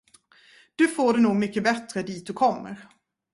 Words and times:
Du 0.75 0.87
får 0.87 1.13
det 1.13 1.19
nog 1.19 1.35
mycket 1.35 1.63
bättre, 1.63 2.03
dit 2.03 2.25
du 2.27 2.33
kommer. 2.33 2.87